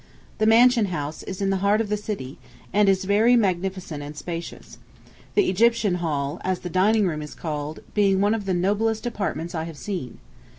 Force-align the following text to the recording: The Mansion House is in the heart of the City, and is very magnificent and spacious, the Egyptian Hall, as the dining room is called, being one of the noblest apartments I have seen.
The 0.39 0.47
Mansion 0.47 0.85
House 0.85 1.21
is 1.21 1.43
in 1.43 1.51
the 1.51 1.57
heart 1.61 1.79
of 1.79 1.87
the 1.87 1.95
City, 1.95 2.39
and 2.73 2.89
is 2.89 3.03
very 3.05 3.35
magnificent 3.35 4.01
and 4.01 4.17
spacious, 4.17 4.79
the 5.35 5.47
Egyptian 5.47 5.93
Hall, 6.01 6.41
as 6.43 6.61
the 6.61 6.71
dining 6.71 7.05
room 7.05 7.21
is 7.21 7.35
called, 7.35 7.81
being 7.93 8.19
one 8.19 8.33
of 8.33 8.45
the 8.45 8.55
noblest 8.55 9.05
apartments 9.05 9.53
I 9.53 9.65
have 9.65 9.77
seen. 9.77 10.17